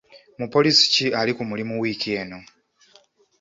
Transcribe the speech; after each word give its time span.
Mupoliisi 0.39 0.83
ki 0.93 1.05
ali 1.19 1.31
ku 1.37 1.43
mulimu 1.49 1.73
wiiki 1.81 2.09
eno? 2.21 2.39